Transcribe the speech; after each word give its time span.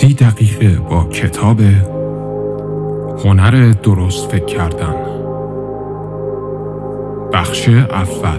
سی 0.00 0.14
دقیقه 0.14 0.78
با 0.78 1.04
کتاب 1.04 1.60
هنر 3.24 3.72
درست 3.82 4.30
فکر 4.30 4.44
کردن 4.44 4.94
بخش 7.32 7.68
اول 7.68 8.38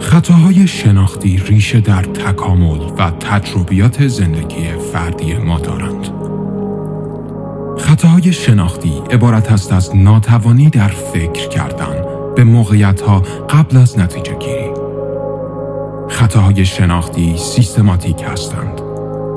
خطاهای 0.00 0.66
شناختی 0.66 1.36
ریشه 1.36 1.80
در 1.80 2.02
تکامل 2.02 2.80
و 2.98 3.10
تجربیات 3.10 4.06
زندگی 4.06 4.68
فردی 4.92 5.34
ما 5.34 5.58
دارند. 5.58 6.08
خطاهای 7.78 8.32
شناختی 8.32 9.02
عبارت 9.10 9.52
است 9.52 9.72
از 9.72 9.96
ناتوانی 9.96 10.70
در 10.70 10.88
فکر 10.88 11.48
کردن 11.48 12.04
به 12.36 12.44
موقعیت 12.44 13.00
ها 13.00 13.20
قبل 13.50 13.76
از 13.76 13.98
نتیجه 13.98 14.38
گیری. 14.38 14.65
خطاهای 16.16 16.64
شناختی 16.64 17.36
سیستماتیک 17.38 18.22
هستند. 18.32 18.80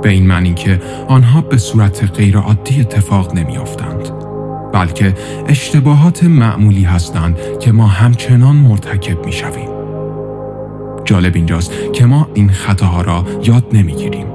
به 0.02 0.10
این 0.10 0.28
معنی 0.28 0.54
که 0.54 0.82
آنها 1.08 1.42
به 1.42 1.58
صورت 1.58 2.12
غیرعادی 2.12 2.82
اتفاق 2.82 3.34
نمیافتند 3.34 4.10
بلکه 4.74 5.14
اشتباهات 5.48 6.24
معمولی 6.24 6.84
هستند 6.84 7.38
که 7.60 7.72
ما 7.72 7.88
همچنان 7.88 8.56
مرتکب 8.56 9.26
می 9.26 9.32
شویم. 9.32 9.70
جالب 11.06 11.36
اینجاست 11.36 11.72
که 11.94 12.06
ما 12.06 12.28
این 12.34 12.50
خطاها 12.50 13.02
را 13.02 13.26
یاد 13.44 13.66
نمی‌گیریم. 13.74 14.28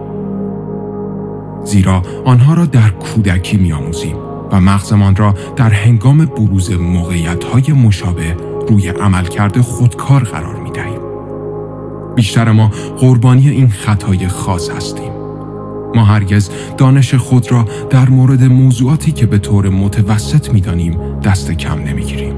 زیرا 1.64 2.02
آنها 2.24 2.54
را 2.54 2.66
در 2.66 2.88
کودکی 2.88 3.56
میآموزیم 3.56 4.16
و 4.52 4.60
مغزمان 4.60 5.16
را 5.16 5.34
در 5.56 5.70
هنگام 5.70 6.24
بروز 6.24 6.72
موقعیت 6.72 7.44
های 7.44 7.72
مشابه 7.72 8.36
روی 8.68 8.88
عملکرد 8.88 9.60
خودکار 9.60 10.24
قرار. 10.24 10.63
بیشتر 12.14 12.52
ما 12.52 12.68
قربانی 12.98 13.48
این 13.48 13.68
خطای 13.68 14.28
خاص 14.28 14.70
هستیم. 14.70 15.12
ما 15.94 16.04
هرگز 16.04 16.50
دانش 16.78 17.14
خود 17.14 17.52
را 17.52 17.66
در 17.90 18.08
مورد 18.08 18.44
موضوعاتی 18.44 19.12
که 19.12 19.26
به 19.26 19.38
طور 19.38 19.68
متوسط 19.68 20.52
می 20.52 20.60
دانیم 20.60 21.20
دست 21.20 21.50
کم 21.50 21.78
نمی 21.78 22.04
گیریم. 22.04 22.34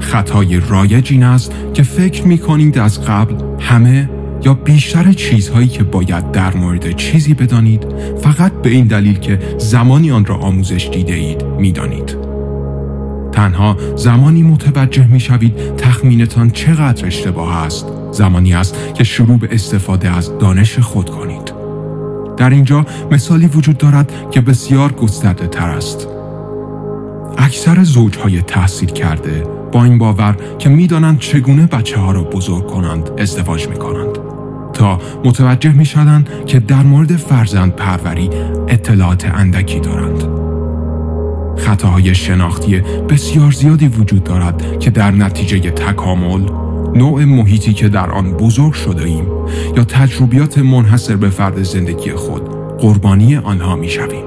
خطای 0.00 0.60
رایج 0.60 1.12
این 1.12 1.22
است 1.22 1.52
که 1.74 1.82
فکر 1.82 2.26
می 2.26 2.38
کنید 2.38 2.78
از 2.78 3.04
قبل 3.04 3.34
همه 3.58 4.10
یا 4.44 4.54
بیشتر 4.54 5.12
چیزهایی 5.12 5.68
که 5.68 5.84
باید 5.84 6.30
در 6.30 6.56
مورد 6.56 6.96
چیزی 6.96 7.34
بدانید 7.34 7.86
فقط 8.22 8.52
به 8.52 8.70
این 8.70 8.86
دلیل 8.86 9.18
که 9.18 9.38
زمانی 9.58 10.10
آن 10.10 10.24
را 10.24 10.36
آموزش 10.36 10.88
دیده 10.92 11.14
اید 11.14 11.44
می 11.44 11.72
دانید. 11.72 12.21
تنها 13.32 13.76
زمانی 13.96 14.42
متوجه 14.42 15.06
می 15.06 15.20
شوید 15.20 15.76
تخمینتان 15.76 16.50
چقدر 16.50 17.06
اشتباه 17.06 17.56
است 17.56 17.86
زمانی 18.12 18.54
است 18.54 18.76
که 18.94 19.04
شروع 19.04 19.38
به 19.38 19.48
استفاده 19.50 20.10
از 20.10 20.38
دانش 20.38 20.78
خود 20.78 21.10
کنید. 21.10 21.52
در 22.36 22.50
اینجا 22.50 22.86
مثالی 23.10 23.46
وجود 23.46 23.78
دارد 23.78 24.12
که 24.30 24.40
بسیار 24.40 24.92
گسترده 24.92 25.46
تر 25.46 25.68
است. 25.68 26.08
اکثر 27.38 27.84
زوجهای 27.84 28.42
تحصیل 28.42 28.88
کرده 28.88 29.44
با 29.72 29.84
این 29.84 29.98
باور 29.98 30.36
که 30.58 30.68
می‌دانند 30.68 31.18
چگونه 31.18 31.66
بچه 31.66 31.98
ها 31.98 32.12
را 32.12 32.22
بزرگ 32.22 32.66
کنند 32.66 33.10
ازدواج 33.18 33.68
می 33.68 33.76
کنند 33.76 34.18
تا 34.72 34.98
متوجه 35.24 35.72
می 35.72 35.84
شدند 35.84 36.28
که 36.46 36.60
در 36.60 36.82
مورد 36.82 37.16
فرزند 37.16 37.76
پروری 37.76 38.30
اطلاعات 38.68 39.24
اندکی 39.34 39.80
دارند. 39.80 40.31
خطاهای 41.56 42.14
شناختی 42.14 42.80
بسیار 42.80 43.52
زیادی 43.52 43.88
وجود 43.88 44.24
دارد 44.24 44.78
که 44.78 44.90
در 44.90 45.10
نتیجه 45.10 45.70
تکامل 45.70 46.48
نوع 46.94 47.24
محیطی 47.24 47.72
که 47.72 47.88
در 47.88 48.10
آن 48.10 48.32
بزرگ 48.32 48.72
شده 48.72 49.04
ایم 49.04 49.26
یا 49.76 49.84
تجربیات 49.84 50.58
منحصر 50.58 51.16
به 51.16 51.30
فرد 51.30 51.62
زندگی 51.62 52.12
خود 52.12 52.48
قربانی 52.78 53.36
آنها 53.36 53.76
می 53.76 53.88
شویم. 53.88 54.24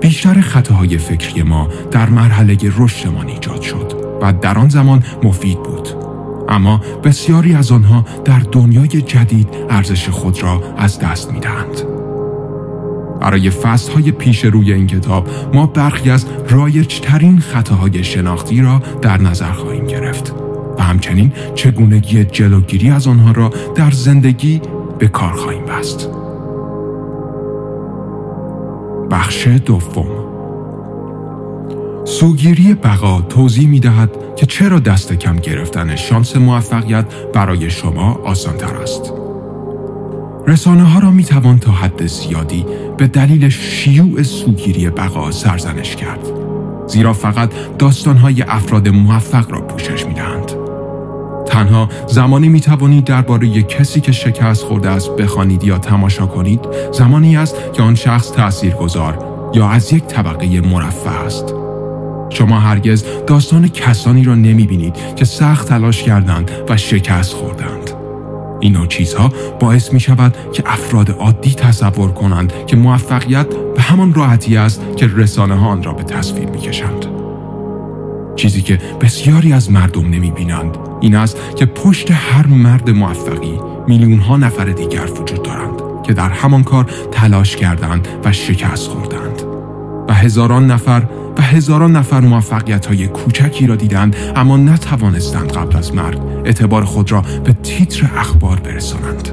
بیشتر 0.00 0.40
خطاهای 0.40 0.98
فکری 0.98 1.42
ما 1.42 1.68
در 1.90 2.08
مرحله 2.08 2.56
رشدمان 2.78 3.28
ایجاد 3.28 3.62
شد 3.62 3.92
و 4.22 4.32
در 4.32 4.58
آن 4.58 4.68
زمان 4.68 5.04
مفید 5.22 5.62
بود 5.62 5.88
اما 6.48 6.80
بسیاری 7.04 7.54
از 7.54 7.72
آنها 7.72 8.04
در 8.24 8.38
دنیای 8.38 8.88
جدید 8.88 9.48
ارزش 9.70 10.08
خود 10.08 10.42
را 10.42 10.62
از 10.76 10.98
دست 10.98 11.32
می 11.32 11.40
دهند. 11.40 12.07
برای 13.20 13.50
فصل 13.50 13.92
های 13.92 14.12
پیش 14.12 14.44
روی 14.44 14.72
این 14.72 14.86
کتاب 14.86 15.28
ما 15.54 15.66
برخی 15.66 16.10
از 16.10 16.26
رایجترین 16.48 17.38
خطاهای 17.40 18.04
شناختی 18.04 18.60
را 18.60 18.82
در 19.02 19.20
نظر 19.20 19.52
خواهیم 19.52 19.86
گرفت 19.86 20.34
و 20.78 20.82
همچنین 20.82 21.32
چگونگی 21.54 22.24
جلوگیری 22.24 22.90
از 22.90 23.06
آنها 23.06 23.32
را 23.32 23.50
در 23.74 23.90
زندگی 23.90 24.60
به 24.98 25.08
کار 25.08 25.32
خواهیم 25.32 25.64
بست. 25.64 26.08
بخش 29.10 29.46
دوم 29.46 30.28
سوگیری 32.04 32.74
بقا 32.74 33.20
توضیح 33.20 33.68
می 33.68 33.80
دهد 33.80 34.10
که 34.36 34.46
چرا 34.46 34.78
دست 34.78 35.12
کم 35.12 35.36
گرفتن 35.36 35.96
شانس 35.96 36.36
موفقیت 36.36 37.04
برای 37.32 37.70
شما 37.70 38.20
آسان 38.24 38.56
تر 38.56 38.76
است. 38.76 39.12
رسانه 40.48 40.84
ها 40.84 40.98
را 40.98 41.10
می 41.10 41.24
توان 41.24 41.58
تا 41.58 41.72
حد 41.72 42.06
زیادی 42.06 42.64
به 42.96 43.06
دلیل 43.06 43.48
شیوع 43.48 44.22
سوگیری 44.22 44.90
بقا 44.90 45.30
سرزنش 45.30 45.96
کرد. 45.96 46.18
زیرا 46.86 47.12
فقط 47.12 47.50
داستان 47.78 48.16
های 48.16 48.42
افراد 48.42 48.88
موفق 48.88 49.52
را 49.52 49.60
پوشش 49.60 50.06
می 50.06 50.14
دهند. 50.14 50.52
تنها 51.46 51.88
زمانی 52.06 52.48
می 52.48 52.60
توانید 52.60 53.04
درباره 53.04 53.62
کسی 53.62 54.00
که 54.00 54.12
شکست 54.12 54.64
خورده 54.64 54.90
است 54.90 55.16
بخوانید 55.16 55.64
یا 55.64 55.78
تماشا 55.78 56.26
کنید 56.26 56.60
زمانی 56.92 57.36
است 57.36 57.56
که 57.72 57.82
آن 57.82 57.94
شخص 57.94 58.30
تاثیرگذار 58.30 59.18
یا 59.54 59.68
از 59.68 59.92
یک 59.92 60.04
طبقه 60.04 60.60
مرفه 60.60 61.10
است 61.10 61.54
شما 62.30 62.60
هرگز 62.60 63.04
داستان 63.26 63.68
کسانی 63.68 64.24
را 64.24 64.34
نمی 64.34 64.66
بینید 64.66 64.96
که 65.16 65.24
سخت 65.24 65.68
تلاش 65.68 66.02
کردند 66.02 66.50
و 66.68 66.76
شکست 66.76 67.32
خوردند 67.32 67.77
این 68.60 68.86
چیزها 68.86 69.32
باعث 69.60 69.92
می 69.92 70.00
شود 70.00 70.36
که 70.52 70.62
افراد 70.66 71.10
عادی 71.10 71.50
تصور 71.50 72.12
کنند 72.12 72.52
که 72.66 72.76
موفقیت 72.76 73.46
به 73.76 73.82
همان 73.82 74.14
راحتی 74.14 74.56
است 74.56 74.82
که 74.96 75.10
رسانه 75.16 75.54
ها 75.54 75.68
آن 75.68 75.82
را 75.82 75.92
به 75.92 76.02
تصویر 76.02 76.48
می 76.48 76.58
کشند. 76.58 77.06
چیزی 78.36 78.62
که 78.62 78.78
بسیاری 79.00 79.52
از 79.52 79.70
مردم 79.70 80.10
نمی 80.10 80.30
بینند 80.30 80.78
این 81.00 81.16
است 81.16 81.38
که 81.56 81.66
پشت 81.66 82.10
هر 82.10 82.46
مرد 82.46 82.90
موفقی 82.90 83.60
میلیون 83.86 84.18
ها 84.18 84.36
نفر 84.36 84.64
دیگر 84.64 85.06
وجود 85.10 85.42
دارند 85.42 86.02
که 86.06 86.12
در 86.12 86.28
همان 86.28 86.64
کار 86.64 86.86
تلاش 87.12 87.56
کردند 87.56 88.08
و 88.24 88.32
شکست 88.32 88.88
خوردند 88.88 89.42
و 90.08 90.14
هزاران 90.14 90.66
نفر 90.70 91.02
و 91.38 91.42
هزاران 91.42 91.96
نفر 91.96 92.20
موفقیت 92.20 92.86
های 92.86 93.08
کوچکی 93.08 93.66
را 93.66 93.76
دیدند 93.76 94.16
اما 94.36 94.56
نتوانستند 94.56 95.52
قبل 95.52 95.76
از 95.76 95.94
مرگ 95.94 96.18
اعتبار 96.44 96.84
خود 96.84 97.12
را 97.12 97.20
به 97.44 97.52
تیتر 97.52 98.10
اخبار 98.16 98.60
برسانند 98.60 99.28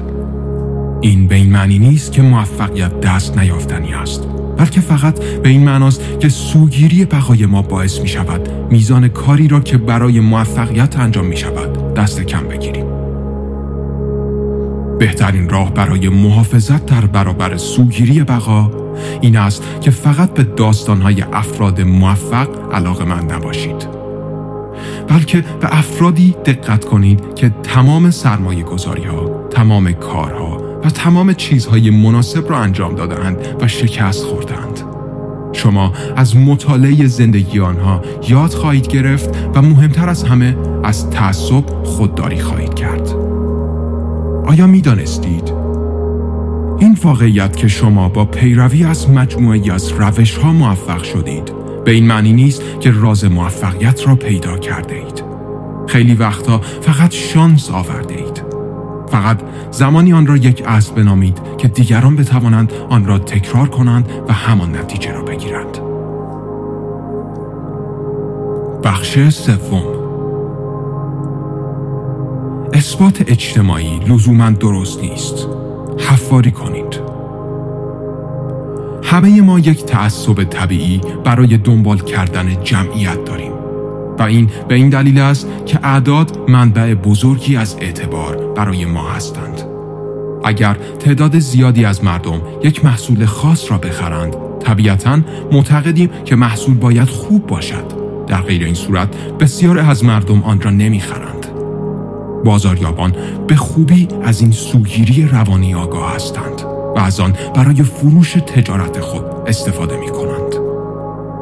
این 1.00 1.26
به 1.26 1.34
این 1.34 1.52
معنی 1.52 1.78
نیست 1.78 2.12
که 2.12 2.22
موفقیت 2.22 3.00
دست 3.00 3.38
نیافتنی 3.38 3.94
است 3.94 4.28
بلکه 4.56 4.80
فقط 4.80 5.20
به 5.20 5.48
این 5.48 5.64
معناست 5.64 6.20
که 6.20 6.28
سوگیری 6.28 7.04
بقای 7.04 7.46
ما 7.46 7.62
باعث 7.62 8.00
می 8.00 8.08
شود 8.08 8.48
میزان 8.70 9.08
کاری 9.08 9.48
را 9.48 9.60
که 9.60 9.78
برای 9.78 10.20
موفقیت 10.20 10.98
انجام 10.98 11.26
می 11.26 11.36
شود 11.36 11.94
دست 11.94 12.20
کم 12.20 12.48
بگیریم. 12.48 12.86
بهترین 14.98 15.48
راه 15.48 15.74
برای 15.74 16.08
محافظت 16.08 16.86
در 16.86 17.06
برابر 17.06 17.56
سوگیری 17.56 18.24
بقا 18.24 18.85
این 19.20 19.36
است 19.36 19.62
که 19.80 19.90
فقط 19.90 20.34
به 20.34 20.42
داستانهای 20.42 21.22
افراد 21.22 21.80
موفق 21.80 22.48
علاقه 22.72 23.04
من 23.04 23.24
نباشید. 23.24 23.96
بلکه 25.08 25.44
به 25.60 25.78
افرادی 25.78 26.36
دقت 26.44 26.84
کنید 26.84 27.34
که 27.34 27.50
تمام 27.62 28.10
سرمایه 28.10 28.62
گذاری 28.62 29.04
ها، 29.04 29.48
تمام 29.50 29.92
کارها 29.92 30.80
و 30.84 30.90
تمام 30.90 31.32
چیزهای 31.32 31.90
مناسب 31.90 32.50
را 32.50 32.58
انجام 32.58 32.94
دادند 32.94 33.38
و 33.60 33.68
شکست 33.68 34.24
خوردند. 34.24 34.80
شما 35.52 35.92
از 36.16 36.36
مطالعه 36.36 37.06
زندگی 37.06 37.60
آنها 37.60 38.02
یاد 38.28 38.50
خواهید 38.50 38.88
گرفت 38.88 39.30
و 39.54 39.62
مهمتر 39.62 40.08
از 40.08 40.24
همه 40.24 40.56
از 40.84 41.10
تعصب 41.10 41.84
خودداری 41.84 42.40
خواهید 42.40 42.74
کرد. 42.74 43.08
آیا 44.46 44.66
می 44.66 44.80
دانستید؟ 44.80 45.65
این 46.78 46.98
واقعیت 47.02 47.56
که 47.56 47.68
شما 47.68 48.08
با 48.08 48.24
پیروی 48.24 48.84
از 48.84 49.10
مجموعی 49.10 49.70
از 49.70 49.88
روش 49.88 50.36
ها 50.36 50.52
موفق 50.52 51.02
شدید 51.02 51.52
به 51.84 51.90
این 51.90 52.06
معنی 52.06 52.32
نیست 52.32 52.62
که 52.80 52.90
راز 52.90 53.24
موفقیت 53.24 54.06
را 54.06 54.14
پیدا 54.14 54.58
کرده 54.58 54.94
اید. 54.94 55.24
خیلی 55.86 56.14
وقتا 56.14 56.58
فقط 56.58 57.12
شانس 57.12 57.70
آورده 57.70 58.14
اید. 58.14 58.42
فقط 59.08 59.40
زمانی 59.70 60.12
آن 60.12 60.26
را 60.26 60.36
یک 60.36 60.62
اسب 60.66 60.94
بنامید 60.94 61.40
که 61.58 61.68
دیگران 61.68 62.16
بتوانند 62.16 62.72
آن 62.88 63.06
را 63.06 63.18
تکرار 63.18 63.68
کنند 63.68 64.08
و 64.28 64.32
همان 64.32 64.76
نتیجه 64.76 65.12
را 65.12 65.22
بگیرند. 65.22 65.78
بخش 68.84 69.28
سوم 69.28 69.82
اثبات 72.72 73.30
اجتماعی 73.30 73.98
لزوما 73.98 74.50
درست 74.50 75.00
نیست 75.00 75.65
حفاری 75.98 76.50
کنید. 76.50 77.00
همه 79.02 79.40
ما 79.40 79.58
یک 79.58 79.84
تعصب 79.84 80.44
طبیعی 80.44 81.00
برای 81.24 81.56
دنبال 81.56 81.98
کردن 81.98 82.62
جمعیت 82.64 83.24
داریم. 83.24 83.52
و 84.18 84.22
این 84.22 84.50
به 84.68 84.74
این 84.74 84.88
دلیل 84.88 85.20
است 85.20 85.48
که 85.66 85.78
اعداد 85.82 86.38
منبع 86.48 86.94
بزرگی 86.94 87.56
از 87.56 87.76
اعتبار 87.80 88.36
برای 88.36 88.84
ما 88.84 89.08
هستند. 89.08 89.62
اگر 90.44 90.76
تعداد 90.98 91.38
زیادی 91.38 91.84
از 91.84 92.04
مردم 92.04 92.40
یک 92.62 92.84
محصول 92.84 93.26
خاص 93.26 93.70
را 93.70 93.78
بخرند 93.78 94.36
طبیعتا 94.60 95.18
معتقدیم 95.52 96.10
که 96.24 96.36
محصول 96.36 96.74
باید 96.74 97.08
خوب 97.08 97.46
باشد. 97.46 97.84
در 98.26 98.40
غیر 98.40 98.64
این 98.64 98.74
صورت 98.74 99.08
بسیار 99.40 99.78
از 99.78 100.04
مردم 100.04 100.42
آن 100.42 100.60
را 100.60 100.70
نمی‌خرند. 100.70 101.35
بازاریابان 102.46 103.14
به 103.46 103.56
خوبی 103.56 104.08
از 104.22 104.40
این 104.40 104.50
سوگیری 104.50 105.28
روانی 105.28 105.74
آگاه 105.74 106.14
هستند 106.14 106.62
و 106.96 106.98
از 106.98 107.20
آن 107.20 107.34
برای 107.54 107.82
فروش 107.82 108.32
تجارت 108.32 109.00
خود 109.00 109.24
استفاده 109.46 109.96
می 109.96 110.08
کنند. 110.08 110.54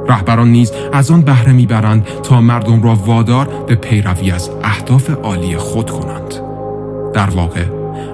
رهبران 0.08 0.48
نیز 0.48 0.72
از 0.92 1.10
آن 1.10 1.22
بهره 1.22 1.52
می‌برند 1.52 2.04
تا 2.22 2.40
مردم 2.40 2.82
را 2.82 2.94
وادار 2.94 3.48
به 3.66 3.74
پیروی 3.74 4.30
از 4.30 4.50
اهداف 4.62 5.10
عالی 5.10 5.56
خود 5.56 5.90
کنند. 5.90 6.34
در 7.14 7.30
واقع 7.30 7.64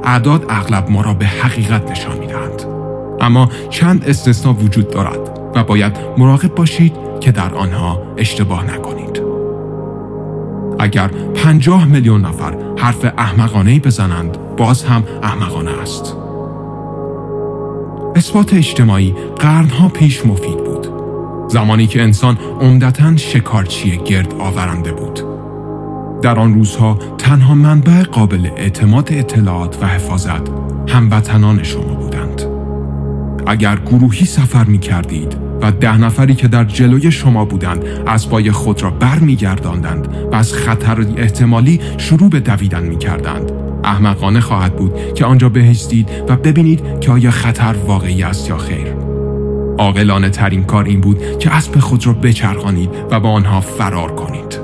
اعداد 0.04 0.44
اغلب 0.48 0.90
ما 0.90 1.00
را 1.00 1.14
به 1.14 1.26
حقیقت 1.26 1.90
نشان 1.90 2.18
می‌دهند. 2.18 2.62
اما 3.20 3.48
چند 3.70 4.04
استثنا 4.08 4.54
وجود 4.54 4.90
دارد 4.90 5.40
و 5.54 5.64
باید 5.64 5.96
مراقب 6.18 6.54
باشید 6.54 6.92
که 7.20 7.32
در 7.32 7.54
آنها 7.54 8.02
اشتباه 8.16 8.64
نکنید. 8.74 9.19
اگر 10.80 11.08
پنجاه 11.34 11.84
میلیون 11.84 12.20
نفر 12.20 12.56
حرف 12.78 13.04
احمقانه 13.18 13.80
بزنند 13.80 14.38
باز 14.56 14.84
هم 14.84 15.04
احمقانه 15.22 15.70
است. 15.70 16.16
اثبات 18.16 18.54
اجتماعی 18.54 19.14
قرنها 19.38 19.88
پیش 19.88 20.26
مفید 20.26 20.56
بود. 20.64 20.86
زمانی 21.48 21.86
که 21.86 22.02
انسان 22.02 22.38
عمدتا 22.60 23.16
شکارچی 23.16 23.96
گرد 23.96 24.34
آورنده 24.38 24.92
بود. 24.92 25.20
در 26.22 26.38
آن 26.38 26.54
روزها 26.54 26.98
تنها 27.18 27.54
منبع 27.54 28.02
قابل 28.02 28.50
اعتماد 28.56 29.08
اطلاعات 29.12 29.82
و 29.82 29.86
حفاظت 29.86 30.42
هموطنان 30.88 31.62
شما 31.62 31.94
بودند. 31.94 32.42
اگر 33.46 33.76
گروهی 33.76 34.26
سفر 34.26 34.64
می 34.64 34.78
کردید 34.78 35.49
و 35.62 35.72
ده 35.72 35.98
نفری 35.98 36.34
که 36.34 36.48
در 36.48 36.64
جلوی 36.64 37.12
شما 37.12 37.44
بودند 37.44 37.84
پای 38.30 38.50
خود 38.50 38.82
را 38.82 38.90
بر 38.90 39.18
و 40.32 40.34
از 40.34 40.52
خطر 40.52 41.06
احتمالی 41.16 41.80
شروع 41.98 42.30
به 42.30 42.40
دویدن 42.40 42.82
می 42.82 42.98
کردند. 42.98 43.52
احمقانه 43.84 44.40
خواهد 44.40 44.76
بود 44.76 45.14
که 45.14 45.24
آنجا 45.24 45.48
بهستید 45.48 46.08
و 46.28 46.36
ببینید 46.36 47.00
که 47.00 47.12
آیا 47.12 47.30
خطر 47.30 47.74
واقعی 47.86 48.22
است 48.22 48.48
یا 48.48 48.56
خیر. 48.56 48.86
عاقلانه 49.78 50.30
ترین 50.30 50.64
کار 50.64 50.84
این 50.84 51.00
بود 51.00 51.38
که 51.38 51.54
اسب 51.54 51.78
خود 51.78 52.06
را 52.06 52.12
بچرخانید 52.12 52.90
و 53.10 53.20
با 53.20 53.30
آنها 53.30 53.60
فرار 53.60 54.14
کنید. 54.14 54.60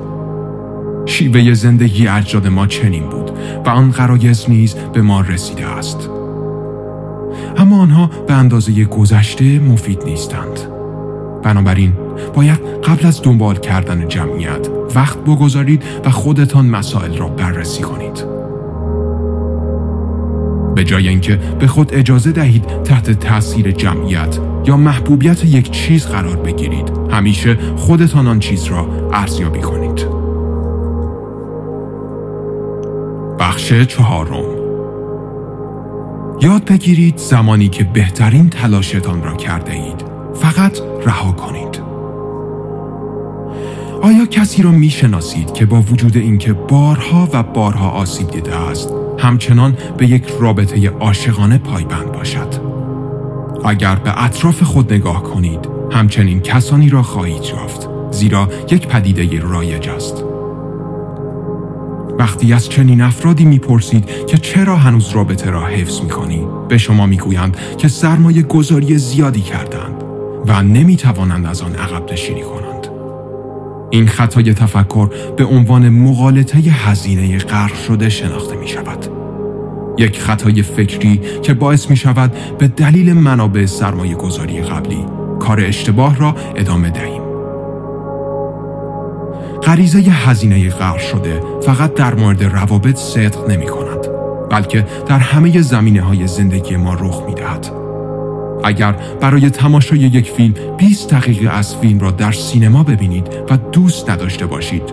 شیوه 1.05 1.53
زندگی 1.53 2.07
اجداد 2.07 2.47
ما 2.47 2.67
چنین 2.67 3.03
بود 3.09 3.31
و 3.65 3.69
آن 3.69 3.91
قرایز 3.91 4.45
نیز 4.49 4.75
به 4.93 5.01
ما 5.01 5.21
رسیده 5.21 5.65
است. 5.65 6.09
اما 7.57 7.81
آنها 7.81 8.09
به 8.27 8.33
اندازه 8.33 8.85
گذشته 8.85 9.59
مفید 9.59 10.03
نیستند. 10.05 10.76
بنابراین 11.47 11.93
باید 12.35 12.59
قبل 12.83 13.07
از 13.07 13.21
دنبال 13.21 13.55
کردن 13.55 14.07
جمعیت 14.07 14.69
وقت 14.95 15.17
بگذارید 15.17 15.83
و 16.05 16.09
خودتان 16.09 16.65
مسائل 16.65 17.17
را 17.17 17.27
بررسی 17.27 17.81
کنید. 17.81 18.25
به 20.75 20.83
جای 20.83 21.07
اینکه 21.07 21.35
به 21.59 21.67
خود 21.67 21.93
اجازه 21.93 22.31
دهید 22.31 22.83
تحت 22.83 23.11
تاثیر 23.11 23.71
جمعیت 23.71 24.39
یا 24.65 24.77
محبوبیت 24.77 25.45
یک 25.45 25.71
چیز 25.71 26.05
قرار 26.05 26.35
بگیرید 26.35 26.91
همیشه 27.11 27.57
خودتان 27.75 28.27
آن 28.27 28.39
چیز 28.39 28.63
را 28.63 28.87
ارزیابی 29.13 29.59
کنید. 29.59 30.05
بخش 33.39 33.73
چهارم. 33.73 34.43
یاد 36.41 36.65
بگیرید 36.65 37.17
زمانی 37.17 37.67
که 37.69 37.83
بهترین 37.83 38.49
تلاشتان 38.49 39.23
را 39.23 39.35
کرده 39.35 39.71
اید 39.71 40.16
فقط 40.39 40.79
رها 41.05 41.31
کنید. 41.31 41.81
آیا 44.01 44.25
کسی 44.25 44.61
را 44.61 44.71
می 44.71 44.89
شناسید 44.89 45.53
که 45.53 45.65
با 45.65 45.81
وجود 45.81 46.17
اینکه 46.17 46.53
بارها 46.53 47.27
و 47.33 47.43
بارها 47.43 47.89
آسیب 47.89 48.31
دیده 48.31 48.55
است 48.55 48.93
همچنان 49.17 49.77
به 49.97 50.07
یک 50.07 50.23
رابطه 50.39 50.89
عاشقانه 50.89 51.57
پایبند 51.57 52.11
باشد؟ 52.11 52.47
اگر 53.65 53.95
به 53.95 54.23
اطراف 54.23 54.63
خود 54.63 54.93
نگاه 54.93 55.23
کنید 55.23 55.69
همچنین 55.91 56.39
کسانی 56.39 56.89
را 56.89 57.03
خواهید 57.03 57.43
یافت 57.43 57.89
زیرا 58.11 58.49
یک 58.71 58.87
پدیده 58.87 59.39
رایج 59.39 59.89
است. 59.89 60.23
وقتی 62.19 62.53
از 62.53 62.69
چنین 62.69 63.01
افرادی 63.01 63.45
می‌پرسید 63.45 64.25
که 64.25 64.37
چرا 64.37 64.75
هنوز 64.75 65.09
رابطه 65.09 65.49
را 65.49 65.65
حفظ 65.65 66.01
می‌کنی 66.01 66.47
به 66.69 66.77
شما 66.77 67.05
می‌گویند 67.05 67.57
که 67.77 67.87
سرمایه 67.87 68.41
گذاری 68.41 68.97
زیادی 68.97 69.41
کردند. 69.41 69.96
و 70.47 70.63
نمی 70.63 70.95
توانند 70.95 71.45
از 71.45 71.61
آن 71.61 71.75
عقب 71.75 72.11
نشینی 72.11 72.41
کنند. 72.41 72.87
این 73.89 74.07
خطای 74.07 74.53
تفکر 74.53 75.09
به 75.37 75.45
عنوان 75.45 75.89
مغالطه 75.89 76.57
هزینه 76.57 77.37
غرق 77.37 77.75
شده 77.75 78.09
شناخته 78.09 78.55
می 78.55 78.67
شود. 78.67 79.07
یک 79.97 80.19
خطای 80.19 80.61
فکری 80.61 81.21
که 81.41 81.53
باعث 81.53 81.89
می 81.89 81.95
شود 81.95 82.31
به 82.57 82.67
دلیل 82.67 83.13
منابع 83.13 83.65
سرمایه 83.65 84.15
گذاری 84.15 84.61
قبلی 84.61 85.05
کار 85.39 85.59
اشتباه 85.59 86.17
را 86.17 86.35
ادامه 86.55 86.89
دهیم. 86.89 87.21
غریزه 89.63 89.99
هزینه 89.99 90.69
غرق 90.69 90.97
شده 90.97 91.41
فقط 91.61 91.93
در 91.93 92.15
مورد 92.15 92.43
روابط 92.43 92.97
صدق 92.97 93.49
نمی 93.51 93.65
کند 93.65 94.07
بلکه 94.49 94.85
در 95.07 95.19
همه 95.19 95.61
زمینه 95.61 96.01
های 96.01 96.27
زندگی 96.27 96.75
ما 96.75 96.93
رخ 96.93 97.23
می 97.27 97.33
دهد. 97.35 97.86
اگر 98.67 98.95
برای 99.21 99.49
تماشای 99.49 99.99
یک 99.99 100.31
فیلم 100.31 100.53
20 100.77 101.13
دقیقه 101.13 101.49
از 101.49 101.75
فیلم 101.75 101.99
را 101.99 102.11
در 102.11 102.31
سینما 102.31 102.83
ببینید 102.83 103.27
و 103.49 103.57
دوست 103.57 104.09
نداشته 104.09 104.45
باشید. 104.45 104.83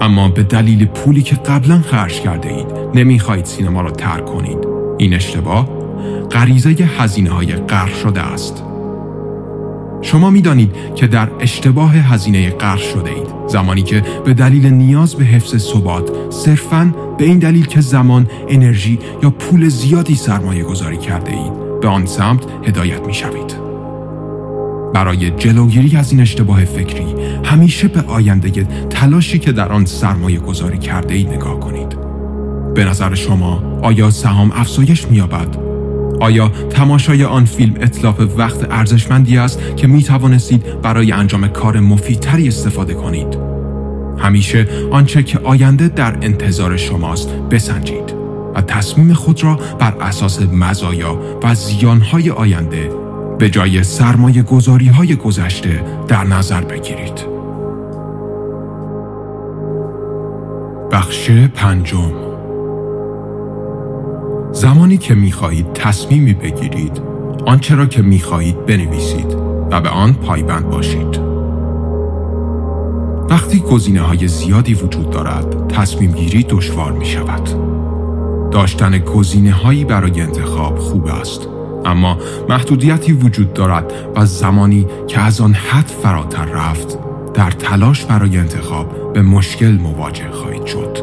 اما 0.00 0.28
به 0.28 0.42
دلیل 0.42 0.86
پولی 0.86 1.22
که 1.22 1.36
قبلا 1.36 1.80
خرج 1.80 2.20
کرده 2.20 2.48
اید 2.48 2.66
نمی‌خواهید 2.94 3.44
سینما 3.44 3.80
را 3.80 3.90
ترک 3.90 4.24
کنید. 4.24 4.58
این 4.98 5.14
اشتباه 5.14 5.68
غریزه 6.30 6.70
هزینه 6.70 7.30
های 7.30 7.46
غرق 7.46 7.94
شده 7.94 8.20
است. 8.20 8.64
شما 10.02 10.30
می‌دانید 10.30 10.74
که 10.94 11.06
در 11.06 11.28
اشتباه 11.40 11.96
هزینه 11.96 12.50
غرق 12.50 12.80
شده 12.80 13.10
اید. 13.10 13.28
زمانی 13.46 13.82
که 13.82 14.02
به 14.24 14.34
دلیل 14.34 14.66
نیاز 14.66 15.14
به 15.14 15.24
حفظ 15.24 15.56
ثبات 15.56 16.10
صرفاً 16.30 16.94
به 17.18 17.24
این 17.24 17.38
دلیل 17.38 17.66
که 17.66 17.80
زمان، 17.80 18.26
انرژی 18.48 18.98
یا 19.22 19.30
پول 19.30 19.68
زیادی 19.68 20.14
سرمایه 20.14 20.62
گذاری 20.62 20.96
کرده 20.96 21.32
اید. 21.32 21.69
به 21.82 21.88
آن 21.88 22.06
سمت 22.06 22.44
هدایت 22.64 23.06
می 23.06 23.14
شوید. 23.14 23.70
برای 24.94 25.30
جلوگیری 25.30 25.96
از 25.96 26.12
این 26.12 26.20
اشتباه 26.20 26.64
فکری 26.64 27.14
همیشه 27.44 27.88
به 27.88 28.00
آینده 28.00 28.50
تلاشی 28.90 29.38
که 29.38 29.52
در 29.52 29.72
آن 29.72 29.84
سرمایه 29.84 30.38
گذاری 30.38 30.78
کرده 30.78 31.14
ای 31.14 31.24
نگاه 31.24 31.60
کنید. 31.60 31.96
به 32.74 32.84
نظر 32.84 33.14
شما 33.14 33.62
آیا 33.82 34.10
سهام 34.10 34.52
افزایش 34.54 35.06
می‌یابد؟ 35.06 35.56
آیا 36.20 36.48
تماشای 36.48 37.24
آن 37.24 37.44
فیلم 37.44 37.74
اطلاف 37.80 38.20
وقت 38.36 38.66
ارزشمندی 38.70 39.38
است 39.38 39.76
که 39.76 39.86
می 39.86 40.02
توانستید 40.02 40.80
برای 40.82 41.12
انجام 41.12 41.48
کار 41.48 41.80
مفیدتری 41.80 42.48
استفاده 42.48 42.94
کنید؟ 42.94 43.38
همیشه 44.18 44.68
آنچه 44.90 45.22
که 45.22 45.38
آینده 45.38 45.88
در 45.88 46.18
انتظار 46.22 46.76
شماست 46.76 47.28
بسنجید. 47.50 48.19
و 48.54 48.60
تصمیم 48.60 49.12
خود 49.12 49.44
را 49.44 49.58
بر 49.78 49.94
اساس 50.00 50.42
مزایا 50.42 51.18
و 51.42 51.54
زیانهای 51.54 52.30
آینده 52.30 52.90
به 53.38 53.50
جای 53.50 53.82
سرمایه 53.82 54.42
گذاری 54.42 54.88
های 54.88 55.16
گذشته 55.16 55.84
در 56.08 56.24
نظر 56.24 56.60
بگیرید. 56.60 57.40
بخش 60.92 61.30
پنجم 61.30 62.12
زمانی 64.52 64.96
که 64.96 65.14
می 65.14 65.32
خواهید 65.32 65.72
تصمیمی 65.72 66.34
بگیرید 66.34 67.02
آنچه 67.46 67.74
را 67.74 67.86
که 67.86 68.02
می 68.02 68.20
خواهید 68.20 68.66
بنویسید 68.66 69.36
و 69.70 69.80
به 69.80 69.88
آن 69.88 70.12
پایبند 70.12 70.70
باشید. 70.70 71.20
وقتی 73.30 73.58
گزینه 73.58 74.00
های 74.00 74.28
زیادی 74.28 74.74
وجود 74.74 75.10
دارد 75.10 75.68
تصمیم 75.68 76.12
گیری 76.12 76.42
دشوار 76.42 76.92
می 76.92 77.06
شود. 77.06 77.79
داشتن 78.50 78.98
گزینه 78.98 79.52
هایی 79.52 79.84
برای 79.84 80.20
انتخاب 80.20 80.78
خوب 80.78 81.06
است 81.06 81.48
اما 81.84 82.18
محدودیتی 82.48 83.12
وجود 83.12 83.52
دارد 83.52 83.92
و 84.16 84.26
زمانی 84.26 84.86
که 85.08 85.20
از 85.20 85.40
آن 85.40 85.54
حد 85.54 85.86
فراتر 85.86 86.44
رفت 86.44 86.98
در 87.34 87.50
تلاش 87.50 88.04
برای 88.04 88.38
انتخاب 88.38 89.12
به 89.12 89.22
مشکل 89.22 89.72
مواجه 89.72 90.30
خواهید 90.30 90.66
شد 90.66 90.98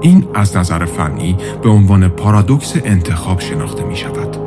این 0.00 0.28
از 0.34 0.56
نظر 0.56 0.84
فنی 0.84 1.36
به 1.62 1.68
عنوان 1.68 2.08
پارادوکس 2.08 2.74
انتخاب 2.84 3.40
شناخته 3.40 3.84
می 3.84 3.96
شود. 3.96 4.37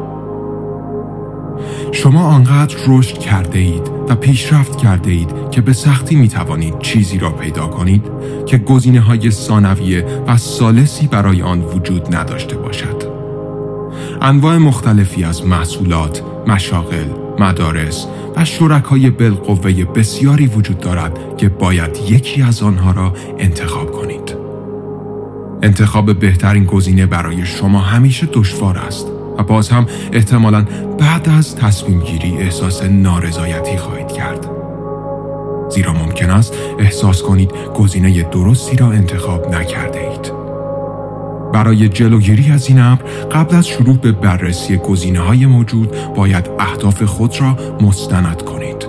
شما 2.01 2.24
آنقدر 2.24 2.75
رشد 2.88 3.17
کرده 3.17 3.60
اید 3.60 3.91
و 4.10 4.15
پیشرفت 4.15 4.77
کرده 4.77 5.12
اید 5.12 5.29
که 5.51 5.62
به 5.62 5.74
سختی 5.74 6.15
می 6.15 6.27
توانید 6.27 6.79
چیزی 6.79 7.17
را 7.17 7.31
پیدا 7.31 7.67
کنید 7.67 8.03
که 8.46 8.58
گزینه 8.58 9.00
های 9.00 9.31
ثانویه 9.31 10.05
و 10.27 10.38
سالسی 10.38 11.08
برای 11.08 11.41
آن 11.41 11.62
وجود 11.62 12.15
نداشته 12.15 12.58
باشد. 12.58 13.03
انواع 14.22 14.58
مختلفی 14.58 15.24
از 15.24 15.46
محصولات، 15.46 16.24
مشاغل، 16.48 17.08
مدارس 17.39 18.08
و 18.36 18.46
شرکای 18.46 19.10
بالقوه 19.10 19.86
بسیاری 19.86 20.48
وجود 20.48 20.79
دارد 20.79 21.38
که 21.38 21.50
باید 21.50 21.98
یکی 22.10 22.41
از 22.41 22.63
آنها 22.63 22.91
را 22.91 23.13
انتخاب 23.39 23.91
کنید. 23.91 24.36
انتخاب 25.63 26.20
بهترین 26.20 26.65
گزینه 26.65 27.05
برای 27.05 27.46
شما 27.46 27.79
همیشه 27.79 28.27
دشوار 28.34 28.77
است 28.77 29.20
باز 29.43 29.69
هم 29.69 29.86
احتمالا 30.13 30.65
بعد 31.00 31.29
از 31.29 31.55
تصمیم 31.55 32.00
گیری 32.00 32.38
احساس 32.38 32.83
نارضایتی 32.83 33.77
خواهید 33.77 34.12
کرد. 34.12 34.50
زیرا 35.69 35.93
ممکن 35.93 36.29
است 36.29 36.53
احساس 36.79 37.21
کنید 37.21 37.51
گزینه 37.75 38.24
درستی 38.24 38.77
را 38.77 38.91
انتخاب 38.91 39.55
نکرده 39.55 40.00
اید. 40.00 40.31
برای 41.53 41.89
جلوگیری 41.89 42.51
از 42.51 42.67
این 42.67 42.79
امر 42.79 43.01
قبل 43.31 43.55
از 43.55 43.67
شروع 43.67 43.98
به 43.98 44.12
بررسی 44.12 44.77
گزینه 44.77 45.19
های 45.19 45.45
موجود 45.45 45.91
باید 46.15 46.50
اهداف 46.60 47.03
خود 47.03 47.41
را 47.41 47.57
مستند 47.81 48.41
کنید. 48.41 48.88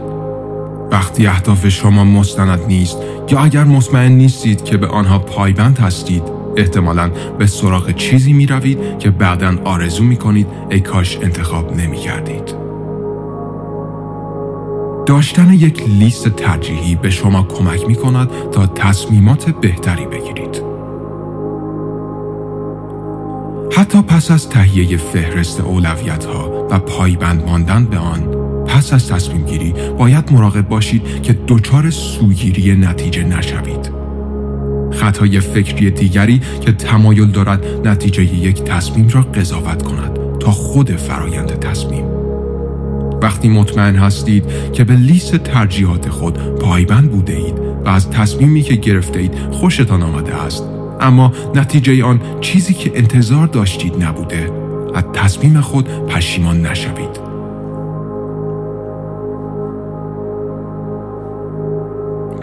وقتی 0.90 1.26
اهداف 1.26 1.68
شما 1.68 2.04
مستند 2.04 2.60
نیست 2.68 2.96
یا 3.28 3.38
اگر 3.38 3.64
مطمئن 3.64 4.12
نیستید 4.12 4.64
که 4.64 4.76
به 4.76 4.86
آنها 4.86 5.18
پایبند 5.18 5.78
هستید 5.78 6.22
احتمالا 6.56 7.10
به 7.38 7.46
سراغ 7.46 7.94
چیزی 7.94 8.32
می 8.32 8.46
روید 8.46 8.98
که 8.98 9.10
بعدا 9.10 9.54
آرزو 9.64 10.04
می 10.04 10.16
کنید 10.16 10.46
ای 10.70 10.80
کاش 10.80 11.18
انتخاب 11.22 11.76
نمی 11.76 11.96
کردید. 11.96 12.62
داشتن 15.06 15.52
یک 15.52 15.88
لیست 15.88 16.28
ترجیحی 16.28 16.94
به 16.94 17.10
شما 17.10 17.42
کمک 17.42 17.88
می 17.88 17.94
کند 17.94 18.30
تا 18.52 18.66
تصمیمات 18.66 19.50
بهتری 19.50 20.06
بگیرید. 20.06 20.62
حتی 23.72 24.02
پس 24.02 24.30
از 24.30 24.48
تهیه 24.48 24.96
فهرست 24.96 25.60
اولویت 25.60 26.24
ها 26.24 26.66
و 26.70 26.78
پایبند 26.78 27.46
ماندن 27.46 27.84
به 27.84 27.98
آن 27.98 28.20
پس 28.66 28.92
از 28.92 29.08
تصمیم 29.08 29.44
گیری 29.44 29.74
باید 29.98 30.32
مراقب 30.32 30.68
باشید 30.68 31.22
که 31.22 31.38
دچار 31.48 31.90
سوگیری 31.90 32.76
نتیجه 32.76 33.24
نشوید. 33.24 34.01
خطای 34.92 35.40
فکری 35.40 35.90
دیگری 35.90 36.40
که 36.60 36.72
تمایل 36.72 37.26
دارد 37.26 37.88
نتیجه 37.88 38.22
یک 38.22 38.62
تصمیم 38.62 39.08
را 39.08 39.22
قضاوت 39.22 39.82
کند 39.82 40.18
تا 40.40 40.50
خود 40.50 40.90
فرایند 40.90 41.58
تصمیم. 41.58 42.04
وقتی 43.22 43.48
مطمئن 43.48 43.96
هستید 43.96 44.44
که 44.72 44.84
به 44.84 44.94
لیست 44.94 45.36
ترجیحات 45.36 46.08
خود 46.08 46.38
پایبند 46.38 47.10
بوده 47.10 47.32
اید 47.32 47.58
و 47.84 47.88
از 47.88 48.10
تصمیمی 48.10 48.62
که 48.62 48.74
گرفته 48.74 49.20
اید 49.20 49.34
خوشتان 49.50 50.02
آمده 50.02 50.34
است 50.34 50.64
اما 51.00 51.32
نتیجه 51.54 52.04
آن 52.04 52.20
چیزی 52.40 52.74
که 52.74 52.92
انتظار 52.94 53.46
داشتید 53.46 54.02
نبوده 54.02 54.50
از 54.94 55.04
تصمیم 55.12 55.60
خود 55.60 56.06
پشیمان 56.06 56.66
نشوید 56.66 57.32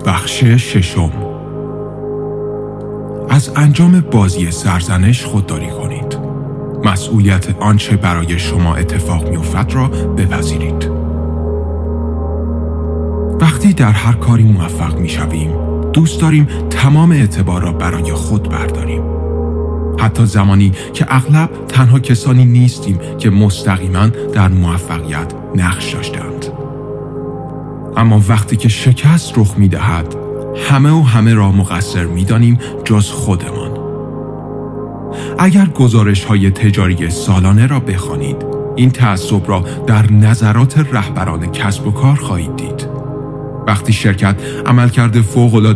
بخش 0.06 0.44
ششم 0.44 1.29
از 3.30 3.52
انجام 3.56 4.00
بازی 4.00 4.52
سرزنش 4.52 5.26
خودداری 5.26 5.70
کنید. 5.70 6.18
مسئولیت 6.84 7.56
آنچه 7.60 7.96
برای 7.96 8.40
شما 8.40 8.76
اتفاق 8.76 9.30
میافتد 9.30 9.74
را 9.74 9.88
بپذیرید. 9.88 10.92
وقتی 13.42 13.74
در 13.74 13.92
هر 13.92 14.14
کاری 14.14 14.44
موفق 14.44 15.00
می‌شویم 15.00 15.52
دوست 15.94 16.22
داریم 16.22 16.48
تمام 16.70 17.12
اعتبار 17.12 17.62
را 17.62 17.72
برای 17.72 18.14
خود 18.14 18.50
برداریم. 18.50 19.02
حتی 20.00 20.26
زمانی 20.26 20.72
که 20.94 21.06
اغلب 21.10 21.50
تنها 21.68 22.00
کسانی 22.00 22.46
نیستیم 22.46 23.00
که 23.18 23.30
مستقیما 23.30 24.08
در 24.08 24.48
موفقیت 24.48 25.34
نقش 25.56 25.94
داشتند. 25.94 26.46
اما 27.98 28.22
وقتی 28.30 28.56
که 28.56 28.70
شکست 28.70 29.38
رخ 29.38 29.58
می 29.58 29.68
دهد 29.68 30.29
همه 30.68 30.92
و 30.92 31.02
همه 31.02 31.34
را 31.34 31.52
مقصر 31.52 32.06
می 32.06 32.26
دانیم 32.26 32.60
جز 32.86 33.10
خودمان. 33.10 33.90
اگر 35.40 35.66
گزارش 35.66 36.24
های 36.24 36.52
تجاری 36.52 37.10
سالانه 37.10 37.68
را 37.68 37.80
بخوانید 37.80 38.46
این 38.76 38.90
تعصب 38.90 39.50
را 39.50 39.66
در 39.88 40.12
نظرات 40.12 40.78
رهبران 40.92 41.52
کسب 41.52 41.88
و 41.88 41.92
کار 41.92 42.16
خواهید 42.16 42.56
دید. 42.56 42.88
وقتی 43.68 43.94
شرکت 43.94 44.36
عملکرد 44.66 45.18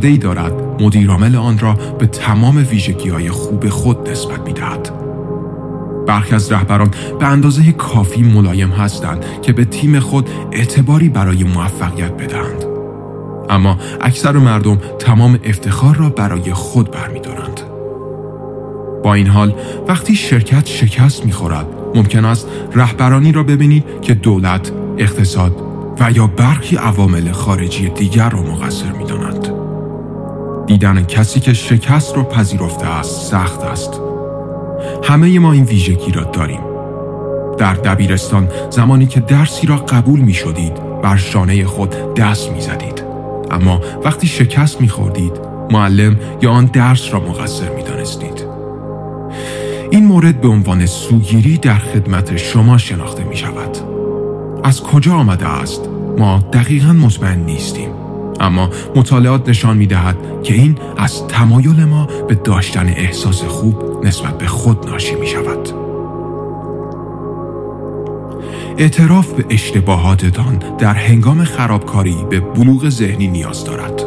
ای 0.05 0.17
دارد 0.17 0.53
مدیرعامل 0.81 1.35
آن 1.35 1.59
را 1.59 1.73
به 1.73 2.07
تمام 2.07 2.67
ویژگی 2.71 3.09
های 3.09 3.29
خوب 3.29 3.69
خود 3.69 4.09
نسبت 4.09 4.39
می‌دهد. 4.39 4.89
برخی 6.07 6.35
از 6.35 6.51
رهبران 6.51 6.91
به 7.19 7.25
اندازه 7.25 7.71
کافی 7.71 8.23
ملایم 8.23 8.69
هستند 8.69 9.25
که 9.41 9.53
به 9.53 9.65
تیم 9.65 9.99
خود 9.99 10.29
اعتباری 10.51 11.09
برای 11.09 11.43
موفقیت 11.43 12.11
بدهند. 12.11 12.72
اما 13.49 13.77
اکثر 14.01 14.31
مردم 14.31 14.77
تمام 14.99 15.39
افتخار 15.43 15.95
را 15.95 16.09
برای 16.09 16.53
خود 16.53 16.91
برمیدارند 16.91 17.61
با 19.03 19.13
این 19.13 19.27
حال 19.27 19.53
وقتی 19.87 20.15
شرکت 20.15 20.67
شکست 20.67 21.25
می‌خورد 21.25 21.65
ممکن 21.95 22.25
است 22.25 22.47
رهبرانی 22.75 23.31
را 23.31 23.43
ببینید 23.43 23.83
که 24.01 24.13
دولت 24.13 24.71
اقتصاد 24.97 25.61
و 25.99 26.11
یا 26.11 26.27
برخی 26.27 26.75
عوامل 26.75 27.31
خارجی 27.31 27.89
دیگر 27.89 28.29
را 28.29 28.41
مقصر 28.41 28.91
می 28.91 29.05
داند. 29.05 29.49
دیدن 30.65 31.05
کسی 31.05 31.39
که 31.39 31.53
شکست 31.53 32.17
را 32.17 32.23
پذیرفته 32.23 32.85
است 32.85 33.31
سخت 33.31 33.63
است. 33.63 34.01
همه 35.03 35.39
ما 35.39 35.51
این 35.51 35.63
ویژگی 35.63 36.11
را 36.11 36.23
داریم. 36.23 36.61
در 37.57 37.73
دبیرستان 37.73 38.47
زمانی 38.69 39.05
که 39.05 39.19
درسی 39.19 39.67
را 39.67 39.75
قبول 39.75 40.19
می 40.19 40.33
شدید 40.33 41.01
بر 41.01 41.17
شانه 41.17 41.65
خود 41.65 42.13
دست 42.13 42.51
می 42.51 42.61
زدید. 42.61 43.02
اما 43.53 43.81
وقتی 44.03 44.27
شکست 44.27 44.81
می 44.81 44.89
خوردید 44.89 45.31
معلم 45.71 46.19
یا 46.41 46.51
آن 46.51 46.65
درس 46.65 47.13
را 47.13 47.19
مقصر 47.19 47.75
می 47.75 47.83
دانستید. 47.83 48.45
این 49.91 50.05
مورد 50.05 50.41
به 50.41 50.47
عنوان 50.47 50.85
سوگیری 50.85 51.57
در 51.57 51.77
خدمت 51.77 52.37
شما 52.37 52.77
شناخته 52.77 53.23
می 53.23 53.37
شود. 53.37 53.77
از 54.63 54.83
کجا 54.83 55.13
آمده 55.13 55.47
است 55.47 55.89
ما 56.17 56.43
دقیقا 56.53 56.93
مطمئن 56.93 57.39
نیستیم 57.39 57.89
اما 58.39 58.69
مطالعات 58.95 59.49
نشان 59.49 59.77
می 59.77 59.87
دهد 59.87 60.17
که 60.43 60.53
این 60.53 60.77
از 60.97 61.27
تمایل 61.27 61.85
ما 61.85 62.07
به 62.27 62.35
داشتن 62.35 62.87
احساس 62.87 63.43
خوب 63.43 64.05
نسبت 64.05 64.37
به 64.37 64.47
خود 64.47 64.89
ناشی 64.89 65.15
می 65.15 65.27
شود 65.27 65.82
اعتراف 68.77 69.33
به 69.33 69.45
اشتباهاتتان 69.49 70.59
در 70.77 70.93
هنگام 70.93 71.43
خرابکاری 71.43 72.15
به 72.29 72.39
بلوغ 72.39 72.89
ذهنی 72.89 73.27
نیاز 73.27 73.63
دارد 73.63 74.03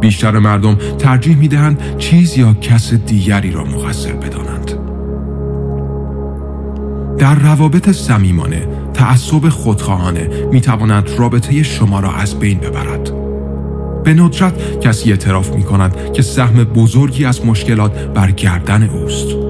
بیشتر 0.00 0.38
مردم 0.38 0.74
ترجیح 0.74 1.36
می 1.36 1.48
دهند 1.48 1.98
چیز 1.98 2.38
یا 2.38 2.54
کس 2.54 2.94
دیگری 2.94 3.50
را 3.50 3.64
مقصر 3.64 4.12
بدانند 4.12 4.72
در 7.18 7.34
روابط 7.34 7.90
صمیمانه 7.90 8.68
تعصب 8.94 9.48
خودخواهانه 9.48 10.48
می 10.52 10.60
تواند 10.60 11.10
رابطه 11.18 11.62
شما 11.62 12.00
را 12.00 12.12
از 12.12 12.38
بین 12.38 12.58
ببرد. 12.58 13.12
به 14.04 14.14
ندرت 14.14 14.80
کسی 14.80 15.10
اعتراف 15.10 15.52
می 15.52 15.62
کند 15.62 16.12
که 16.12 16.22
سهم 16.22 16.64
بزرگی 16.64 17.24
از 17.24 17.46
مشکلات 17.46 17.98
بر 17.98 18.30
گردن 18.30 18.82
اوست. 18.82 19.47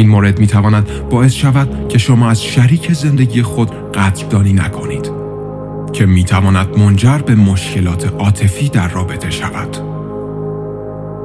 این 0.00 0.08
مورد 0.08 0.38
می 0.38 0.46
تواند 0.46 1.08
باعث 1.10 1.32
شود 1.32 1.88
که 1.88 1.98
شما 1.98 2.30
از 2.30 2.44
شریک 2.44 2.92
زندگی 2.92 3.42
خود 3.42 3.92
قدردانی 3.92 4.52
نکنید 4.52 5.10
که 5.92 6.06
می 6.06 6.24
تواند 6.24 6.78
منجر 6.78 7.18
به 7.18 7.34
مشکلات 7.34 8.12
عاطفی 8.18 8.68
در 8.68 8.88
رابطه 8.88 9.30
شود. 9.30 9.76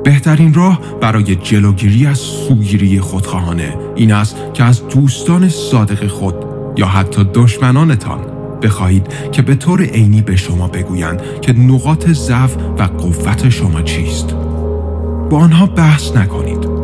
بهترین 0.04 0.54
راه 0.54 0.80
برای 1.02 1.36
جلوگیری 1.36 2.08
از 2.08 2.18
سوگیری 2.18 3.00
خودخواهانه 3.00 3.78
این 3.96 4.14
است 4.14 4.38
که 4.54 4.64
از 4.64 4.88
دوستان 4.88 5.50
صادق 5.50 6.08
خود 6.08 6.36
یا 6.78 6.88
حتی 6.88 7.24
دشمنانتان 7.34 8.20
بخواهید 8.62 9.08
که 9.32 9.42
به 9.42 9.56
طور 9.56 9.82
عینی 9.82 10.22
به 10.22 10.36
شما 10.36 10.68
بگویند 10.68 11.22
که 11.42 11.54
نقاط 11.54 12.10
ضعف 12.10 12.58
و 12.78 12.84
قوت 12.84 13.50
شما 13.50 13.82
چیست 13.82 14.36
با 15.30 15.38
آنها 15.38 15.66
بحث 15.66 16.16
نکنید 16.16 16.75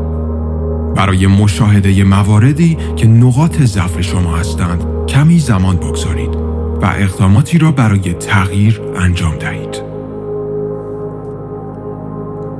برای 0.96 1.28
مشاهده 1.28 2.04
مواردی 2.04 2.78
که 2.96 3.08
نقاط 3.08 3.62
ضعف 3.62 4.02
شما 4.02 4.38
هستند 4.38 5.06
کمی 5.08 5.40
زمان 5.40 5.76
بگذارید 5.76 6.36
و 6.82 6.86
اقداماتی 6.86 7.58
را 7.58 7.72
برای 7.72 8.14
تغییر 8.14 8.82
انجام 8.96 9.36
دهید. 9.36 9.82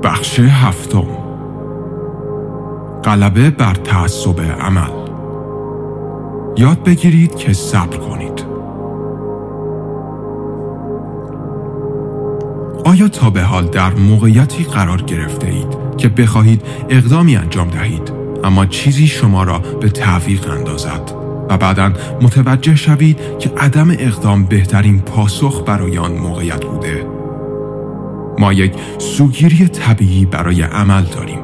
بخش 0.04 0.40
هفتم. 0.40 1.08
غلبه 3.04 3.50
بر 3.50 3.74
تعصب 3.74 4.42
عمل. 4.42 4.92
یاد 6.58 6.84
بگیرید 6.84 7.36
که 7.36 7.54
صبر 7.54 7.98
کنید. 7.98 8.46
آیا 12.86 13.08
تا 13.08 13.30
به 13.30 13.42
حال 13.42 13.66
در 13.66 13.94
موقعیتی 13.94 14.64
قرار 14.64 15.02
گرفته 15.02 15.48
اید 15.48 15.98
که 15.98 16.10
بخواهید 16.10 16.62
اقدامی 16.90 17.36
انجام 17.36 17.70
دهید؟ 17.70 18.21
اما 18.44 18.66
چیزی 18.66 19.08
شما 19.08 19.44
را 19.44 19.60
به 19.60 19.90
تعویق 19.90 20.52
اندازد 20.52 21.12
و 21.50 21.58
بعدا 21.58 21.94
متوجه 22.22 22.76
شوید 22.76 23.20
که 23.40 23.52
عدم 23.58 23.92
اقدام 23.92 24.46
بهترین 24.46 25.00
پاسخ 25.00 25.64
برای 25.66 25.98
آن 25.98 26.12
موقعیت 26.12 26.66
بوده. 26.66 27.06
ما 28.40 28.54
یک 28.54 28.74
سوگیری 28.98 29.68
طبیعی 29.68 30.26
برای 30.26 30.62
عمل 30.62 31.04
داریم. 31.04 31.40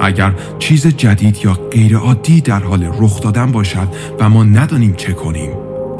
اگر 0.00 0.34
چیز 0.58 0.86
جدید 0.86 1.38
یا 1.44 1.52
غیرعادی 1.52 2.40
در 2.40 2.60
حال 2.60 2.84
رخ 2.98 3.20
دادن 3.20 3.52
باشد 3.52 3.88
و 4.20 4.28
ما 4.28 4.44
ندانیم 4.44 4.94
چه 4.94 5.12
کنیم 5.12 5.50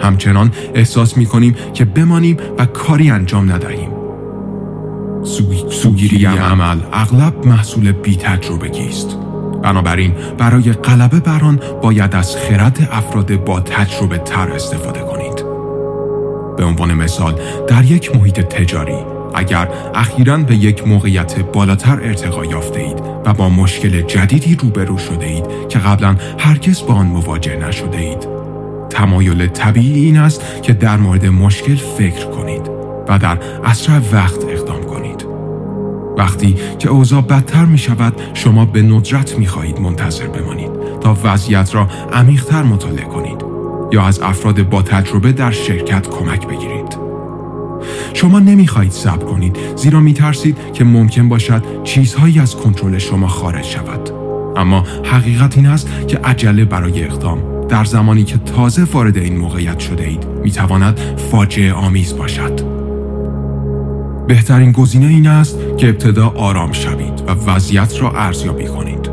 همچنان 0.00 0.50
احساس 0.74 1.16
می 1.16 1.26
کنیم 1.26 1.54
که 1.74 1.84
بمانیم 1.84 2.36
و 2.58 2.66
کاری 2.66 3.10
انجام 3.10 3.52
ندهیم. 3.52 3.90
سوگیری 5.70 6.24
عمل 6.24 6.78
اغلب 6.92 7.46
محصول 7.46 7.92
بی 7.92 8.16
تجربه 8.16 8.88
است. 8.88 9.18
بنابراین 9.62 10.14
برای 10.38 10.72
غلبه 10.72 11.20
بر 11.20 11.44
آن 11.44 11.60
باید 11.82 12.14
از 12.14 12.36
خرد 12.36 12.88
افراد 12.92 13.44
با 13.44 13.60
تجربه 13.60 14.18
تر 14.18 14.50
استفاده 14.50 15.00
کنید. 15.00 15.44
به 16.56 16.64
عنوان 16.64 16.94
مثال 16.94 17.40
در 17.68 17.84
یک 17.84 18.16
محیط 18.16 18.40
تجاری 18.40 18.98
اگر 19.34 19.68
اخیرا 19.94 20.36
به 20.36 20.56
یک 20.56 20.88
موقعیت 20.88 21.38
بالاتر 21.38 22.00
ارتقا 22.02 22.44
یافته 22.44 22.80
اید 22.80 23.02
و 23.24 23.32
با 23.32 23.48
مشکل 23.48 24.00
جدیدی 24.00 24.54
روبرو 24.54 24.98
شده 24.98 25.26
اید 25.26 25.44
که 25.68 25.78
قبلا 25.78 26.16
هرگز 26.38 26.82
با 26.82 26.94
آن 26.94 27.06
مواجه 27.06 27.56
نشده 27.56 27.98
اید 27.98 28.28
تمایل 28.90 29.46
طبیعی 29.46 30.04
این 30.04 30.18
است 30.18 30.42
که 30.62 30.72
در 30.72 30.96
مورد 30.96 31.26
مشکل 31.26 31.76
فکر 31.76 32.26
کنید 32.26 32.70
و 33.08 33.18
در 33.18 33.38
اسرع 33.64 34.00
وقت 34.12 34.44
اقدام 34.48 34.71
وقتی 36.16 36.56
که 36.78 36.88
اوضاع 36.88 37.20
بدتر 37.20 37.64
می 37.64 37.78
شود 37.78 38.20
شما 38.34 38.64
به 38.64 38.82
ندرت 38.82 39.38
می 39.38 39.46
خواهید 39.46 39.80
منتظر 39.80 40.26
بمانید 40.26 40.70
تا 41.00 41.16
وضعیت 41.24 41.74
را 41.74 41.88
عمیقتر 42.12 42.62
مطالعه 42.62 43.04
کنید 43.04 43.44
یا 43.92 44.02
از 44.02 44.20
افراد 44.20 44.68
با 44.68 44.82
تجربه 44.82 45.32
در 45.32 45.50
شرکت 45.50 46.08
کمک 46.08 46.46
بگیرید. 46.46 46.96
شما 48.14 48.38
نمی‌خواهید 48.38 48.92
صبر 48.92 49.24
کنید 49.24 49.56
زیرا 49.76 50.00
میترسید 50.00 50.56
که 50.72 50.84
ممکن 50.84 51.28
باشد 51.28 51.62
چیزهایی 51.84 52.40
از 52.40 52.56
کنترل 52.56 52.98
شما 52.98 53.28
خارج 53.28 53.64
شود. 53.64 54.10
اما 54.56 54.84
حقیقت 55.04 55.56
این 55.56 55.66
است 55.66 55.88
که 56.08 56.18
عجله 56.18 56.64
برای 56.64 57.04
اقدام. 57.04 57.66
در 57.68 57.84
زمانی 57.84 58.24
که 58.24 58.38
تازه 58.38 58.84
وارد 58.84 59.16
این 59.16 59.36
موقعیت 59.36 59.78
شده 59.78 60.04
اید 60.04 60.26
می‌تواند 60.42 61.00
فاجعه 61.30 61.72
آمیز 61.72 62.16
باشد. 62.16 62.71
بهترین 64.28 64.72
گزینه 64.72 65.06
این 65.06 65.26
است 65.26 65.58
که 65.76 65.88
ابتدا 65.88 66.28
آرام 66.28 66.72
شوید 66.72 67.22
و 67.26 67.50
وضعیت 67.50 68.00
را 68.00 68.10
ارزیابی 68.10 68.64
کنید. 68.64 69.10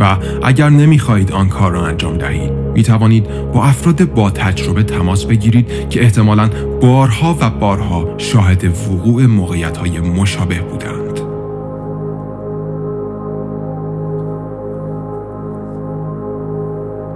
و 0.00 0.16
اگر 0.42 0.70
نمی‌خواهید 0.70 1.32
آن 1.32 1.48
کار 1.48 1.72
را 1.72 1.86
انجام 1.86 2.18
دهید 2.18 2.52
می 2.52 2.82
توانید 2.82 3.28
با 3.52 3.64
افراد 3.64 4.04
با 4.04 4.30
تجربه 4.30 4.82
تماس 4.82 5.24
بگیرید 5.24 5.88
که 5.88 6.02
احتمالا 6.02 6.50
بارها 6.80 7.36
و 7.40 7.50
بارها 7.50 8.14
شاهد 8.18 8.64
وقوع 8.64 9.26
موقعیت 9.26 9.76
های 9.76 10.00
مشابه 10.00 10.60
بودند. 10.60 11.20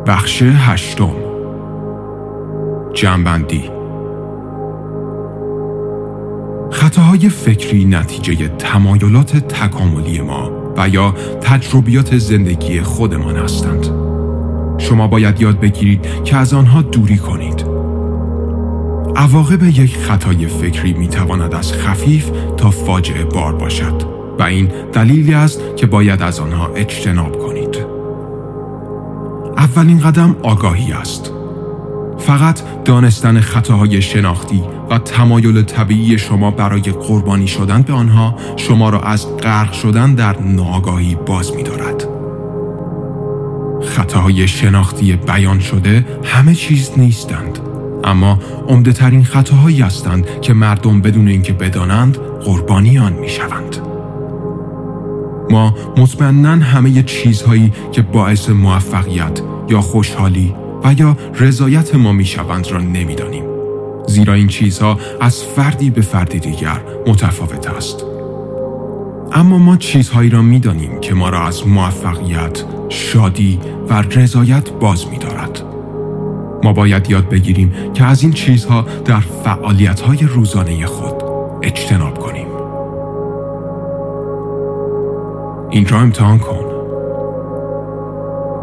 بخش 0.07 0.43
هشتم. 0.43 1.13
جنبندی 2.95 3.82
خطاهای 6.93 7.29
فکری 7.29 7.85
نتیجه 7.85 8.49
تمایلات 8.49 9.37
تکاملی 9.37 10.21
ما 10.21 10.73
و 10.77 10.89
یا 10.89 11.15
تجربیات 11.41 12.19
زندگی 12.19 12.81
خودمان 12.81 13.37
هستند. 13.37 13.87
شما 14.79 15.07
باید 15.07 15.41
یاد 15.41 15.61
بگیرید 15.61 16.25
که 16.25 16.37
از 16.37 16.55
آنها 16.55 16.83
دوری 16.83 17.19
کنید. 17.19 17.67
عواقب 19.17 19.63
یک 19.63 19.97
خطای 19.97 20.47
فکری 20.47 20.93
می 20.93 21.09
تواند 21.09 21.55
از 21.55 21.73
خفیف 21.73 22.31
تا 22.57 22.71
فاجعه 22.71 23.25
بار 23.25 23.57
باشد 23.57 24.03
و 24.39 24.43
این 24.43 24.67
دلیلی 24.93 25.35
است 25.35 25.61
که 25.77 25.87
باید 25.87 26.23
از 26.23 26.41
آنها 26.41 26.67
اجتناب 26.67 27.39
کنید. 27.39 27.87
اولین 29.57 30.01
قدم 30.01 30.37
آگاهی 30.43 30.93
است. 30.93 31.33
فقط 32.19 32.61
دانستن 32.85 33.41
خطاهای 33.41 34.03
شناختی 34.03 34.63
و 34.93 34.99
تمایل 34.99 35.63
طبیعی 35.63 36.19
شما 36.19 36.51
برای 36.51 36.81
قربانی 36.81 37.49
شدن 37.49 37.83
به 37.83 37.93
آنها 37.93 38.35
شما 38.57 38.91
را 38.91 39.01
از 39.01 39.37
غرق 39.37 39.73
شدن 39.73 40.15
در 40.15 40.41
ناآگاهی 40.41 41.15
باز 41.15 41.57
می 41.57 41.63
دارد. 41.63 42.09
خطاهای 43.83 44.49
شناختی 44.49 45.17
بیان 45.17 45.61
شده 45.61 46.07
همه 46.25 46.55
چیز 46.55 46.91
نیستند 46.97 47.59
اما 48.05 48.39
عمده 48.69 48.93
ترین 48.93 49.25
خطاهایی 49.25 49.81
هستند 49.81 50.41
که 50.41 50.53
مردم 50.53 51.01
بدون 51.01 51.29
اینکه 51.29 51.53
بدانند 51.53 52.19
قربانی 52.19 52.99
آن 52.99 53.13
می 53.13 53.29
شوند. 53.29 53.77
ما 55.51 55.75
مطمئنا 55.97 56.65
همه 56.65 57.03
چیزهایی 57.03 57.73
که 57.93 58.03
باعث 58.03 58.51
موفقیت 58.51 59.41
یا 59.69 59.81
خوشحالی 59.81 60.55
و 60.85 60.95
یا 60.99 61.17
رضایت 61.35 61.95
ما 61.95 62.13
می 62.13 62.25
شوند 62.25 62.67
را 62.67 62.81
نمی‌دانیم. 62.81 63.52
زیرا 64.13 64.35
این 64.35 64.49
چیزها 64.49 64.99
از 65.21 65.43
فردی 65.43 65.91
به 65.91 66.01
فردی 66.01 66.39
دیگر 66.39 66.81
متفاوت 67.07 67.71
است. 67.71 68.05
اما 69.33 69.59
ما 69.59 69.77
چیزهایی 69.77 70.31
را 70.31 70.43
می‌دانیم 70.43 71.01
که 71.01 71.15
ما 71.15 71.29
را 71.29 71.47
از 71.47 71.67
موفقیت، 71.67 72.65
شادی 72.89 73.61
و 73.89 74.03
رضایت 74.03 74.71
باز 74.71 75.09
می 75.09 75.19
دارد. 75.19 75.63
ما 76.65 76.73
باید 76.73 77.11
یاد 77.11 77.29
بگیریم 77.29 77.73
که 77.95 78.05
از 78.05 78.23
این 78.23 78.33
چیزها 78.33 78.87
در 79.05 79.21
فعالیتهای 79.21 80.19
روزانه 80.19 80.87
خود 80.87 81.23
اجتناب 81.63 82.19
کنیم. 82.19 82.49
این 85.71 85.89
را 85.89 86.01
امتحان 86.01 86.39
کن. 86.39 86.65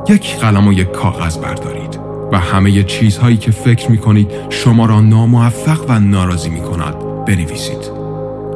یک 0.09 0.35
قلم 0.35 0.67
و 0.67 0.73
یک 0.73 0.91
کاغذ 0.91 1.37
بردارید. 1.37 1.98
و 2.31 2.39
همه 2.39 2.83
چیزهایی 2.83 3.37
که 3.37 3.51
فکر 3.51 3.91
می 3.91 3.97
کنید 3.97 4.31
شما 4.49 4.85
را 4.85 5.01
ناموفق 5.01 5.85
و 5.87 5.99
ناراضی 5.99 6.49
می 6.49 6.61
کند 6.61 6.95
بنویسید. 7.25 7.91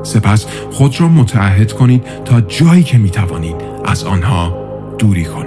سپس 0.03 0.45
خود 0.71 1.01
را 1.01 1.07
متعهد 1.07 1.73
کنید 1.73 2.03
تا 2.25 2.41
جایی 2.41 2.83
که 2.83 2.97
می 2.97 3.09
توانید 3.09 3.55
از 3.85 4.03
آنها 4.03 4.57
دوری 4.97 5.25
کنید. 5.25 5.42